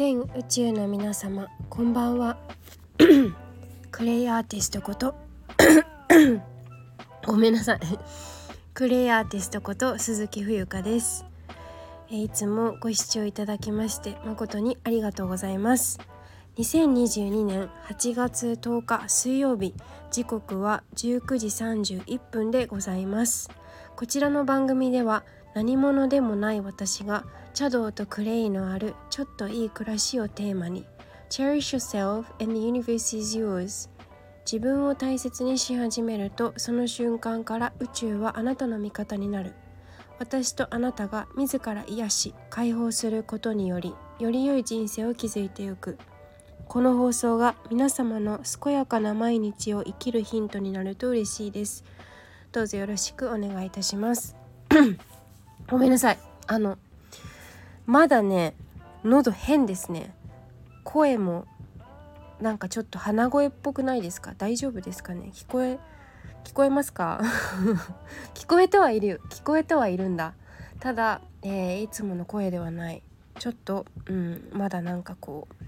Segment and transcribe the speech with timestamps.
[0.00, 2.38] 全宇宙の皆様こんばんは。
[3.92, 5.14] クレイアーティストこと
[7.26, 7.80] ごめんなさい。
[8.72, 11.26] クレイアーティストこと鈴木冬香です。
[12.08, 16.00] いつもご視聴いただきまして誠にありがとうございます。
[16.56, 19.74] 2022年8月10日水曜日
[20.10, 23.50] 時刻は19時31分でございます。
[23.96, 27.26] こちらの番組では何者でもない私が
[27.60, 30.86] 茶道とクレイのあるちょっといい暮らしをテーマに
[31.28, 33.90] Cherish yourself and the universe is yours
[34.50, 39.52] 自分を大切にし始めるとその瞬間から宇宙はあなたの味方になる。
[40.18, 45.98] 私とあなたが自ら癒し解放することによりより良い人生を築いてゆく。
[46.66, 51.84] この放送が皆様の健やかな毎日を生きるヒントになると嬉しいです。
[52.52, 54.34] どうぞよろしくお願いいたします。
[55.68, 56.18] ごめんなさい。
[56.46, 56.78] あの
[57.86, 58.54] まだね
[59.04, 60.14] 喉変ですね。
[60.84, 61.46] 声も
[62.40, 64.34] なんかちょっと鼻声っぽくないですか？
[64.36, 65.30] 大丈夫ですかね？
[65.32, 65.78] 聞こえ
[66.44, 67.20] 聞こえますか？
[68.34, 70.34] 聞こえてはいる聞こえてはいるんだ。
[70.80, 73.02] ただ、えー、いつもの声ではない。
[73.38, 75.64] ちょっと、うん、まだなんかこう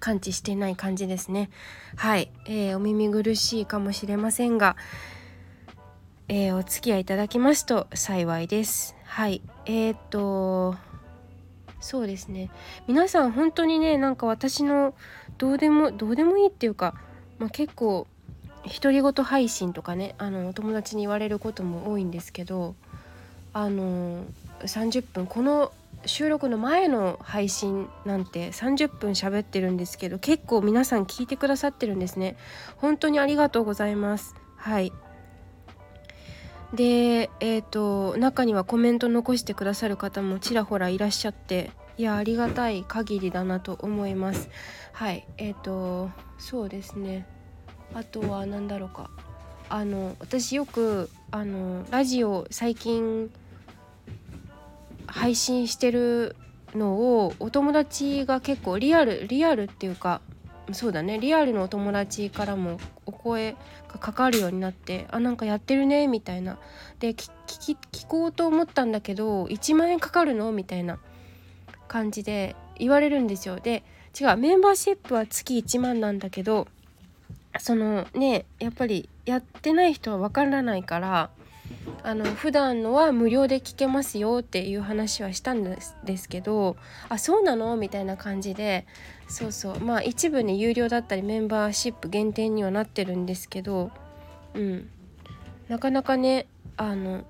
[0.00, 1.50] 感知してない感じですね。
[1.96, 4.76] はい、えー、お耳苦しいかもしれませんが、
[6.28, 8.94] えー、お付き合いいただきますと幸いです。
[9.04, 9.42] はい。
[9.66, 10.76] えー、っと
[11.82, 12.48] そうですね。
[12.86, 14.94] 皆さん本当にねなんか私の
[15.36, 16.94] どうでもどうでもいいっていうか、
[17.38, 18.06] まあ、結構
[18.64, 22.76] 独り言配信とかねあのお友達に言われることも多いんですけど
[23.52, 24.24] あの
[24.60, 25.72] 30分この
[26.06, 32.36] 収録の前の配信なんて30分喋ってるんですけど結構皆さん聞いてくださってるんですね。
[32.76, 34.34] 本当にありがとうございます。
[34.56, 34.92] はい。
[36.72, 44.48] でえっ、ー、と中にはコメント残してくださる方もちらほらいらっしゃっていやありがたい限りだなと思います。
[44.92, 47.26] はいえっ、ー、とそうですね。
[47.94, 49.10] あとは何だろうか。
[49.68, 53.30] あの私よくあのラジオ最近
[55.06, 56.36] 配信してる
[56.74, 60.20] のをお友達が結構リアルリアルっていうか
[60.70, 61.18] そうだね。
[61.18, 63.56] リアルのお友達からもお声
[63.88, 66.58] がかかるようになってあなんかやってるねみたいな。
[67.00, 70.52] で聞き聞こうと思ったんだけど1万円かかるの？
[70.52, 70.98] みたいな
[71.88, 73.56] 感じで言われるんですよ。
[73.56, 73.82] で
[74.18, 76.68] 違うメンバーシップは月1万なんだけど
[77.58, 81.30] そのねやっぱりやってない人はわからないから
[82.02, 86.76] あの普段のは無料で聞けますよっていう話はしたんですですけど
[87.08, 87.76] あそうなの？
[87.76, 88.86] みたいな感じで
[89.32, 89.80] そうそう。
[89.80, 93.90] まあ一部ね有料だったりメンバーシップ限定にはなってるんですけど
[94.52, 94.90] うん。
[95.68, 97.24] なかなかねあの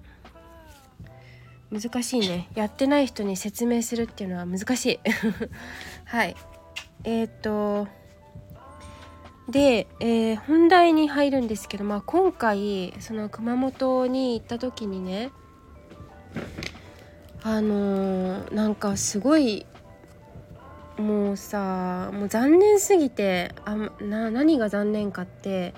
[1.71, 2.49] 難しいね。
[2.57, 5.01] やってない人に説明するっていうのは難しい。
[6.05, 6.35] はい。
[7.05, 7.87] えっ、と
[9.49, 15.31] で、えー、本題に入るんですけど、まあ、今回その熊本に行った時にね
[17.43, 19.67] あのー、なんかすごい
[20.99, 25.75] もうさもう残念すぎてあな何が残念かって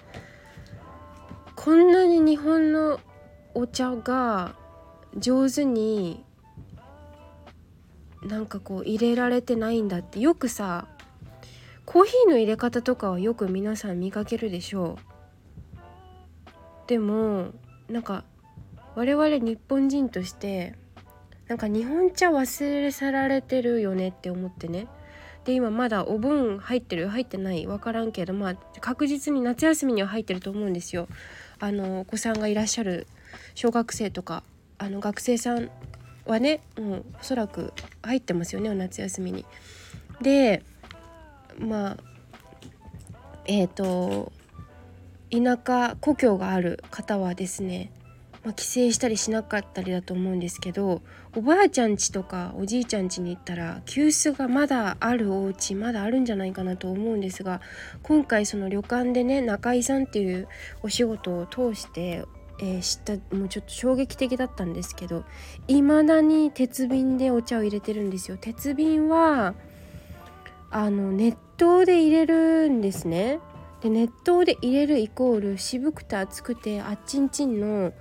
[1.54, 3.00] こんなに日本の
[3.54, 4.54] お茶が
[5.16, 6.24] 上手に
[8.22, 10.88] なんかこう入れられてないんだってよくさ
[11.84, 15.14] コーヒーの入れ方とかはよく皆さん見かけるでしょう。
[16.86, 17.48] でも
[17.88, 18.24] なんか
[18.94, 20.74] 我々日本人として
[21.48, 24.86] なんか日本茶忘れ去られてるよねって思ってね。
[25.44, 27.08] で今まだお盆入ってる？
[27.08, 27.66] 入ってない？
[27.66, 31.06] 分からんけどまあ確実に夏休みには入ってると思うんですよ。
[31.60, 33.06] あのお子さんがいらっしゃる
[33.54, 34.42] 小学生とか
[34.78, 35.70] あの学生さん
[36.26, 37.72] はねもうおそらく
[38.02, 39.44] 入ってますよね夏休みに。
[40.22, 40.62] で
[41.58, 41.96] まあ
[43.46, 44.32] えっ、ー、と
[45.30, 47.90] 田舎故郷がある方はですね、
[48.44, 51.00] まあ、帰省したりしなかったりだと思うんですけど
[51.34, 57.62] おばあちゃん家とかおじいちゃん家に行ったら急須がまだあるお家まだあるんじゃないかなと思うんですが
[58.02, 60.48] 今回その旅館でね中井さんっていう
[60.82, 62.24] お仕事を通して
[62.60, 65.24] えー、知ったもうちょっと衝撃的だったんですけど
[65.66, 68.36] いまだに鉄瓶でお茶を入れてるんですよ。
[68.40, 69.54] 鉄瓶は
[70.70, 73.40] あの熱湯で入れるんですね。
[73.80, 77.92] で熱湯で入れるイコール渋くて熱くてあっちんちんの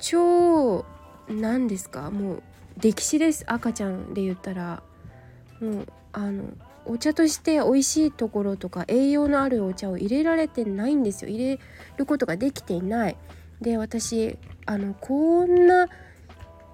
[0.00, 0.84] 超
[1.28, 2.10] 何ですか？
[2.10, 2.42] もう
[2.80, 3.44] 歴史です。
[3.46, 4.82] 赤ちゃんで言ったら。
[5.60, 6.44] もうあの
[6.86, 11.30] お茶として美味しいところとか栄養のあるお茶を入れられてないんですよ。
[11.30, 11.60] 入れ
[11.98, 13.16] ることができていない。
[13.60, 15.88] で私あのこんな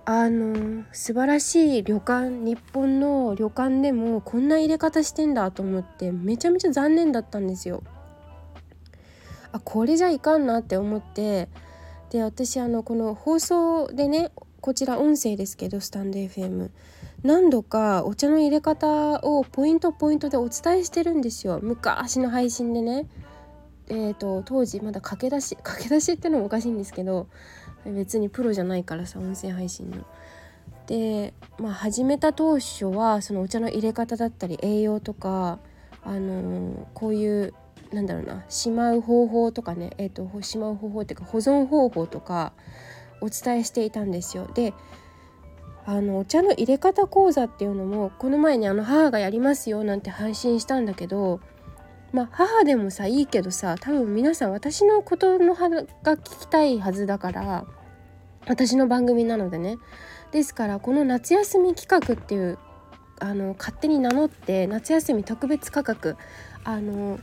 [0.05, 7.83] あの素晴らしい旅館日本の旅館でもこんな入れ方してんだと思ってめちゃめちゃ残念だったんですよ。
[9.51, 11.49] あこれじゃいかんなって思って
[12.11, 14.31] で私あのこの放送でね
[14.61, 16.71] こちら音声ですけどスタンド FM
[17.23, 23.07] 何度かお茶の入れ方をポイントポイントでお伝えしてるんですよ昔の配信でね。
[23.89, 27.29] えーと、当時まだ駆け出し 駆け出しってのもおかしいんですけど
[27.85, 29.99] 別にプロじゃないからさ音声配信の。
[30.89, 35.59] で、まあ、始めた当初はそのお茶の入れ方だったり栄養とか、
[36.05, 37.55] あのー、こういう
[37.93, 42.53] なんだろうなしまう方法とかね、えーと、しまう方法っていうか保存方法とか
[43.21, 44.49] お伝えしていたんですよ。
[44.55, 44.75] で
[45.89, 51.41] あのお茶の入れ方講座っていうのもこの前にあの母がやりますよなんて配信したんだけど
[52.13, 55.69] まあ母でもさいいけどさ多分皆さん私のことのが
[56.17, 57.67] 聞きたいはずだから
[58.49, 59.77] 私の番組なのでね
[60.33, 62.59] ですからこの夏休み企画っていう
[63.21, 66.17] あの勝手に名乗って夏休み特別価格
[66.65, 67.21] あの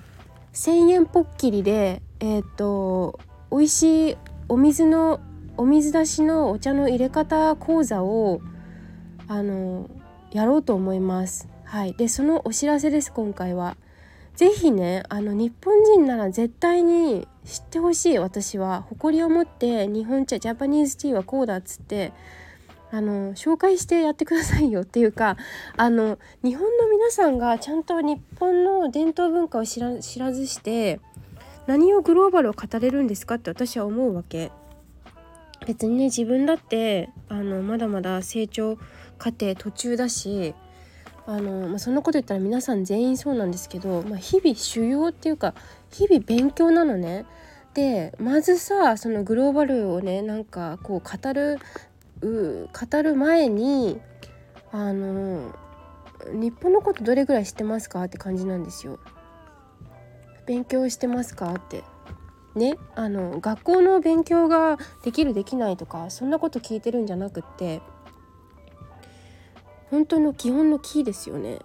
[0.53, 3.19] 1,000円ポッキリでえっ、ー、と
[3.51, 4.17] 美味しい
[4.47, 5.19] お水の
[5.57, 8.39] お水出しのお茶の入れ方講座を
[9.27, 9.89] あの
[10.31, 11.49] やろうと思います。
[11.63, 13.77] はい、でそのお知らせです今回は。
[14.35, 22.13] 是非ねあの日本人なら絶対に知ってほしい私は誇りを持って日本茶ジャパニーズティーはこうだっつって
[22.93, 25.35] あの紹介してやってくださいよっていうか
[25.77, 30.99] あの日本の皆さんがちゃんと日本の伝統文化を知ら知らずして
[31.65, 34.51] 何をグローバルを語れるんですかって私は思うわけ。
[35.65, 38.77] 別にね自分だってあのまだまだ成長
[39.17, 40.53] 過程途中だし
[41.25, 45.55] あの、まあ、そんなこと言ったら皆さん全員そうなんですけど、まあ、日々修行っていうか
[45.89, 47.25] 日々勉強なのね。
[47.73, 51.57] でまずさそのグローバルをねなんかこう語る
[52.23, 53.99] 語る前に
[54.71, 55.53] あの
[56.31, 58.99] 日本のことどれぐらい知ってますかって感じなんですよ。
[60.45, 61.83] 勉強してますかって
[62.55, 67.81] ねあの学校の勉強ができるできないとかそんなこと聞いてるんじゃなくって
[69.89, 71.59] 本当の基本のキーですよね。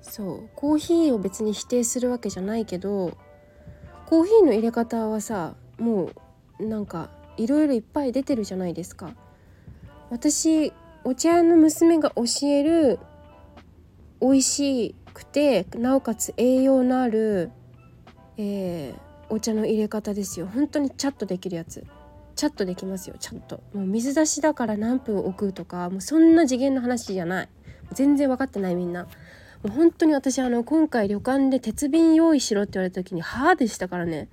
[0.00, 3.16] そうコーヒーを別に否定するわけじゃないけど
[4.06, 6.10] コーヒーの入れ方はさも
[6.58, 9.14] うなんかいろいろいっぱい出てるじゃないですか。
[10.14, 10.72] 私
[11.02, 13.00] お茶屋の娘が教える
[14.20, 17.50] 美味しくてなおかつ栄養のある、
[18.36, 18.96] えー、
[19.28, 20.46] お茶の入れ方ですよ。
[20.46, 21.84] 本当にチャットできるやつ。
[22.36, 27.48] チャットできますよちゃんともう水出しだから何分置くとかもうそんな次元の話じゃない。
[27.90, 29.04] 全然分かってないみんな。
[29.04, 29.10] も
[29.64, 34.28] う本当に私あの今回旅館で鉄瓶用意しろって言われた時に「はあ」でしたからね。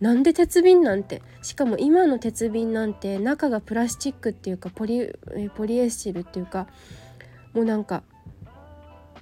[0.00, 1.22] なんで鉄瓶なんて？
[1.42, 5.10] しかも今の鉄瓶なんて中がプラスチックっていうかポリ
[5.54, 6.66] ポリエスチルっていうか
[7.54, 8.02] もうなんか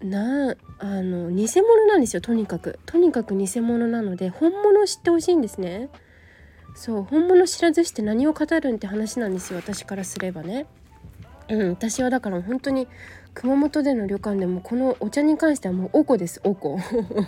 [0.03, 2.79] なあの偽物なんですよとにかく。
[2.87, 5.91] とにかく偽物なので本物を知ってほしいんですね。
[6.75, 10.67] そう本物知らずして何を語るんって話なんですよ私からすればね。
[11.49, 12.89] うん私はだから本当に
[13.35, 16.79] 熊本での旅館でもこのお茶に関してはもうおこですおこ。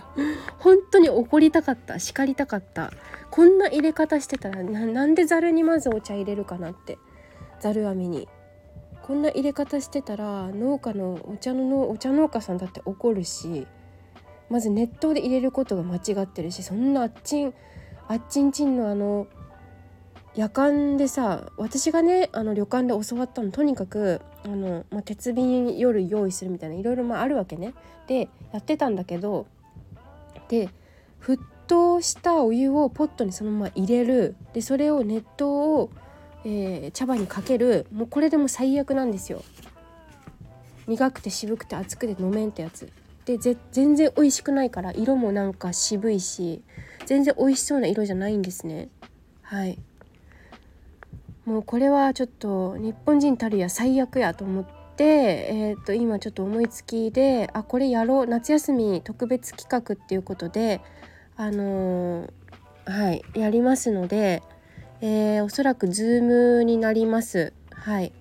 [0.58, 2.92] 本当に怒りたかった叱りたかった。
[3.30, 6.98] こんな入れ方してたらなんでざるにまずお茶入れるかなって。
[7.60, 8.28] ざる網に。
[9.06, 13.68] こんな入れ方してたら農家のお茶のお茶農家さんだって怒るし
[14.50, 17.54] まず熱湯で入れることが間違ってるしそんなあっちん
[18.08, 19.28] あっちんちんのあの
[20.36, 27.72] 夜間でさ私がねあの旅館で教わったのとにかくあの、まあ、鉄瓶夜用意するみたいないろいろまああるわけね。
[28.06, 29.46] でやってたんだけど
[30.48, 30.68] で
[31.22, 35.90] 沸騰したお湯をポットにそのまま入れるでそれを熱湯を、
[36.44, 39.42] えー、茶葉にかけるもうこれでも最悪なんですよ。
[40.86, 42.92] 苦くて渋くて熱くて飲めんってやつ。
[43.24, 43.38] で
[43.72, 46.62] 全然美味しくないから色もなんか渋いし
[47.06, 48.90] 全然美味しそうな色じゃないんですね。
[49.40, 49.78] はい
[51.46, 60.80] もうこれはちょっと日本人たるや最悪やと思って、えー、と今ちょっと思いつきであこれやろう夏休み特別企画っていうことで
[61.36, 64.42] あのー、はいやりますので、
[65.00, 67.52] えー、おそらく Zoom になります。
[67.70, 68.12] はい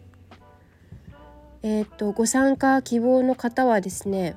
[1.64, 4.36] えーと、ご参加希望の方はですね、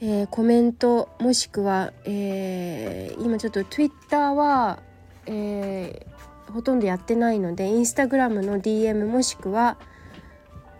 [0.00, 4.78] えー、コメントもしくは、えー、今ちょっと Twitter は、
[5.26, 6.06] え
[6.54, 9.76] ほとんどやってないのでインスタグラムの DM もしくは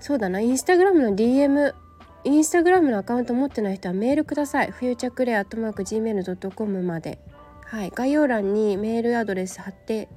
[0.01, 1.75] そうだなインスタグラムの DM
[2.25, 4.71] インスタグラムのアカウント持ってない人はメールください。
[4.71, 7.19] フューチャークレアットマーク Gmail.com まで。
[7.67, 10.09] はい、概要欄にメールアドレス貼って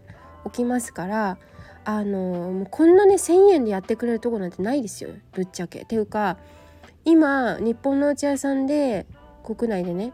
[0.46, 1.38] おきますから
[1.86, 5.82] あのもうこんなね1,000円でやってくれるとこなんてないですよぶっちゃけ。
[5.82, 6.38] っていうか
[7.04, 9.06] 今日本のお茶屋さんで
[9.44, 10.14] 国内でね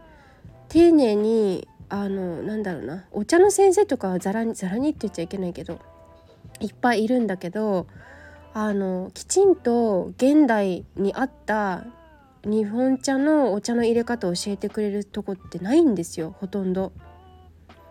[0.70, 5.80] 丁寧にあのなんだろうなお茶の先生とかはざらにざらにって言っちゃいけないけど
[6.60, 7.88] いっぱいいるんだけど
[8.54, 11.86] あのきちんと現代に合った
[12.46, 16.92] 日本茶のお茶の入れ方を教えてくれるとこってないんですよほとんど。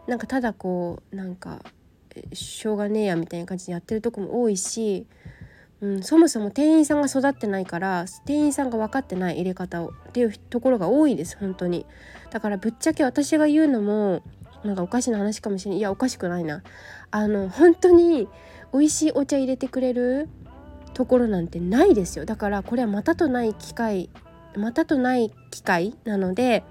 [0.06, 1.60] なんかただこうなんか
[2.32, 5.06] しょうがねえやみたいな感じでやってるとこも多いし、
[5.80, 11.86] うん、そもそも店員さんが育ってないから店員さんが分かってない入れ方をっていうところが多いです本当に
[12.32, 14.22] だからぶっちゃけ私が言うのも
[14.64, 16.62] なんかおかしな話かもしれないいやおかしくないな。
[17.10, 18.26] あの本当に
[18.72, 20.30] 美味しいお茶入れてくれる
[20.94, 22.24] ところなんてないですよ。
[22.24, 24.08] だからこれはまたとない機会
[24.56, 26.64] またとない機会なので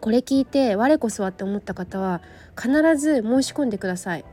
[0.00, 2.20] これ聞いて我こそはって思った方は
[2.56, 4.24] 必ず申し込んでください。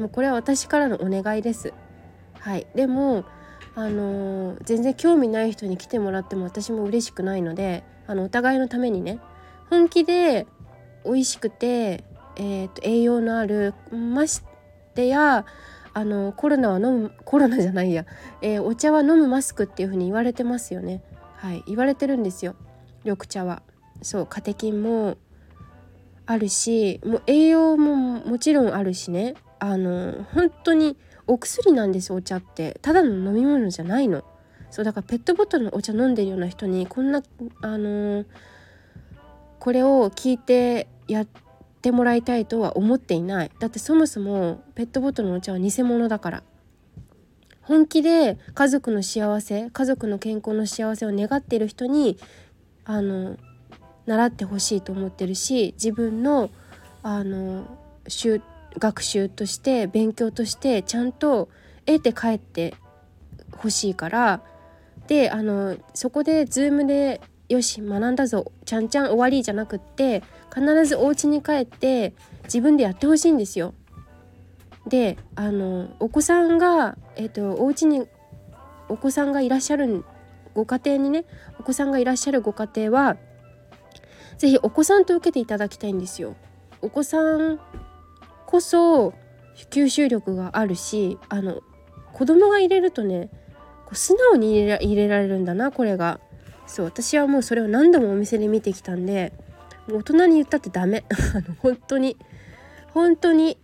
[0.00, 1.72] もうこれは私からのお願いです。
[2.40, 2.66] はい。
[2.74, 3.24] でも
[3.76, 9.20] あのー、全然興味ない人に来てもらっても私も嬉しくないのであのお互いのためにね
[9.72, 10.46] 本気で
[11.02, 12.04] 美味しくて、
[12.36, 14.42] えーと、栄養のあるまし
[14.94, 15.46] てや
[15.94, 18.04] あのコロナは飲むコロナじゃないや、
[18.42, 21.02] えー、お茶は飲むマスクっていう風に言われてますよね。
[21.36, 22.54] はい言われてるんですよ。
[23.04, 23.62] 緑茶は。
[24.02, 25.16] そうカテキンも
[26.26, 29.36] あるしもう栄養ももちろんあるしね。
[29.58, 32.78] あの本当にお薬なんですお茶って。
[32.82, 34.22] ただの飲み物じゃないの。
[34.68, 37.22] そうだからペットボトルのお茶飲んでるような人にこんな
[37.62, 38.26] あの
[39.62, 41.28] これを聞いてやっ
[41.82, 43.50] てもらいたいとは思っていない。
[43.60, 46.42] だってそもそもペットボトルのお茶は偽物だから。
[47.60, 52.18] 本気で家族の幸せ家族の健康の幸せを願っている人に
[52.84, 53.36] あの
[54.06, 56.50] 習ってほしいと思ってるし自分の
[57.04, 57.64] あの
[58.80, 61.48] 学習として勉強としてちゃんと
[61.86, 62.74] 得て帰って
[63.56, 64.42] ほしいから。
[65.06, 67.20] であのそこで Zoom で
[67.52, 70.22] よし学んだぞちゃんちゃん終わりじゃなくって
[70.54, 73.74] 必ずお家に帰って自分でやってほしいんですよ。
[74.88, 78.08] であのお子さんが、えーと、お家に
[78.88, 80.02] お子さんがいらっしゃる
[80.54, 81.26] ご家庭にね
[81.60, 83.16] お子さんがいらっしゃるご家庭は
[84.38, 86.34] 是非お子さんと受けていただきたいんですよ。
[86.80, 87.60] お子さん
[88.46, 89.12] こそ
[89.70, 91.60] 吸収力があるしあの
[92.14, 93.28] 子供が入れるとね
[93.84, 96.18] こう素直に入れられるんだなこれが。
[96.72, 99.34] そう私はもうそれを何度もお店で見てきたんで
[99.86, 101.04] もう大人に言ったってダメ。
[101.34, 102.16] あの本当に。
[102.94, 103.58] 本当に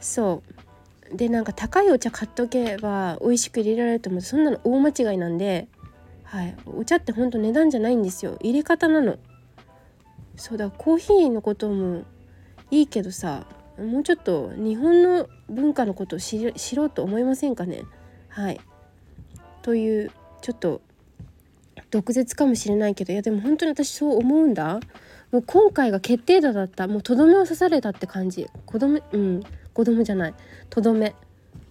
[0.00, 0.42] そ
[1.12, 1.16] う。
[1.16, 5.68] でなんか高いお茶買っとけば美味しく入れられると思うそんなの大間違いなんで、
[6.24, 8.36] はい、お茶ってほんと値段じゃないんですよ。
[8.40, 9.18] 入れ方なの。
[10.34, 12.02] そうだコーヒーのことも
[12.72, 13.46] いいけどさ
[13.78, 17.84] もうちょっと日本の文化のことを知ろうと思いませんかね。
[18.28, 18.60] はい。
[19.62, 20.10] という
[20.42, 20.80] ちょっと
[21.90, 24.80] 毒舌かもしれないけどいやでも本当に私そう思うんだ。
[25.30, 26.86] もう今回が決定打だった。
[26.86, 28.46] もうとどめを刺されたって感じ。
[28.66, 29.42] 子供うん。
[29.74, 30.34] 子供じゃない。
[30.70, 31.14] とどめ。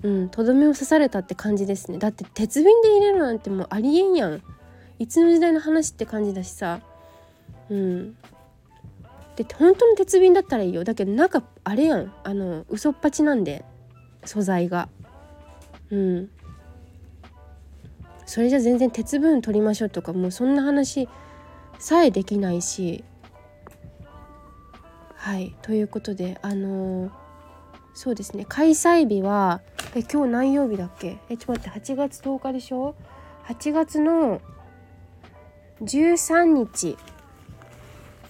[0.04, 0.30] うん。
[0.30, 1.98] とどめを刺されたって感じですね。
[1.98, 4.44] だって鉄瓶で入れるなんてもうありえんやん。
[5.00, 6.82] いつの時代の話って感じだしさ。
[7.70, 8.16] うん。
[9.36, 10.84] で本当の鉄瓶だったらいいよ。
[10.84, 12.14] だけど中あれやん。
[12.24, 13.66] あの嘘っぱちなんで。
[14.26, 14.90] 素材が。
[15.90, 16.30] うん。
[18.28, 21.08] それじゃ全然鉄分取りましょうとかもうそんな話
[21.80, 23.04] さえできないし。
[25.16, 25.56] はい。
[25.62, 27.12] ということであのー、
[27.94, 28.46] そうですね。
[28.48, 29.62] 開催日は
[29.96, 31.18] え今日何曜日だっけ？
[31.30, 31.80] えちょっと待って。
[31.94, 32.96] 8月10日でしょ
[33.48, 34.42] ？8月の
[35.82, 36.98] 13日。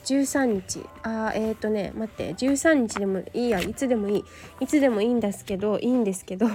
[0.06, 0.86] 13日。
[1.02, 2.36] あえっ、ー、とね待って。
[2.36, 3.60] 13日でもいいや。
[3.62, 4.24] いつでもいい。
[4.60, 6.48] いつでもいいんですけどいいんですけど。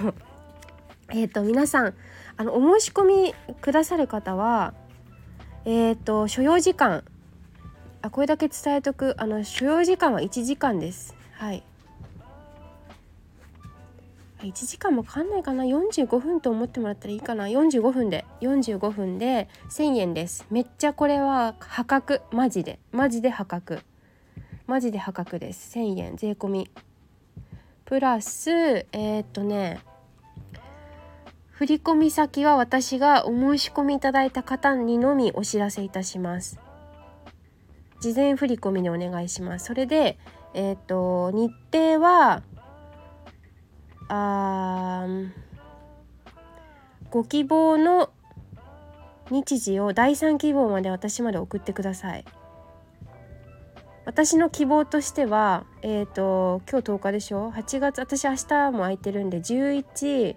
[1.11, 1.93] えっ、と皆さん
[2.37, 4.73] あのお申し込みくださる方は
[5.65, 7.03] えっ、ー、と所要時間
[8.01, 11.15] あこれだけ伝えとくあの所要時間は1時間です。
[11.33, 11.63] はい。
[14.41, 20.45] 1時間もかかんないかな？45分と思ってもらったらいいかな？45分で45分で1000円です。
[20.49, 22.21] めっちゃこれは破格。
[22.31, 22.77] マジで。
[22.91, 23.79] マジで破格。
[24.67, 25.77] マジで破格です。
[25.79, 26.17] 1000円。
[26.17, 26.69] 税込み。
[27.85, 29.79] プラスえー、っとね
[31.65, 36.59] 振込先は私がお申し込みいただいた方にのみお知らせいたします。
[38.01, 39.65] 事前振込にお願いします。
[39.67, 40.17] それで
[40.53, 42.43] えっ、と日程は
[44.09, 45.07] あ
[47.09, 48.09] ご希望の
[49.31, 52.25] 日時を第3希望まで私まで送ってください。
[54.03, 60.35] 私の希望としてはえっ、ー、と今日10日でしょ？8月私明日も空いてるんで11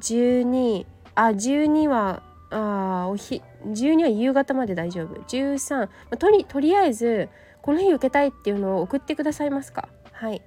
[0.00, 5.14] 12あ12はあおひ12は夕方まで大丈夫。
[5.22, 7.28] 13、まあ、とりとりあえず
[7.62, 9.88] この日受けたいっていうのを送ってくださいますか？
[10.12, 10.42] はい。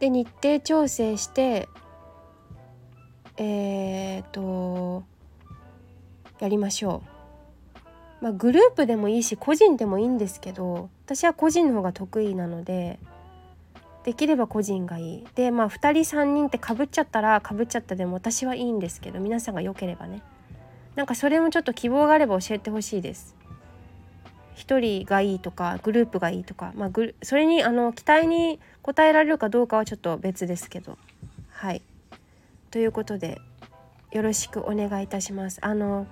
[0.00, 1.68] で日程調整して
[3.36, 5.04] えー、っと
[6.40, 7.02] やりましょ
[8.20, 8.24] う。
[8.24, 12.98] まあグループでもいいし個人でもいいんですけど私は個人の方が得意なので
[14.04, 15.26] できれば個人がいい。
[15.34, 20.22] でまあ2人3人ってかぶっちゃったらかぶっちゃったでも私はいいんですけど皆さんが良ければね。
[20.94, 23.34] なんかそれもちょっと希望があれば教えてほしいです。
[24.56, 30.98] 1人がいいとかグループがいいとか、まあ、グそれにあの期待に応えられるかどうかはちょっと別ですけど。
[31.50, 31.82] はい。
[32.70, 33.40] ということで
[34.10, 35.58] よろしくお願いいたします。
[35.62, 36.06] あの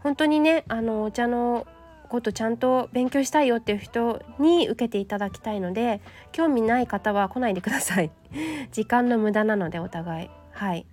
[0.00, 1.66] 本当にねあのお茶の
[2.06, 6.00] ことちゃんと勉強したいよっていう人に受けていただきたいので
[6.32, 8.10] 興味ない方は来ないでください。
[8.72, 10.30] 時間の無駄なのでお互い。
[10.52, 10.86] はい。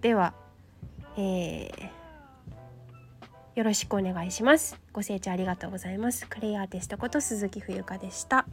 [0.00, 0.34] では
[1.16, 1.90] えー、
[3.54, 4.80] よろしくお願いします。
[4.92, 6.26] ご清聴ありがとうございます。
[6.26, 8.46] クレイアーティストこと鈴木冬香でした。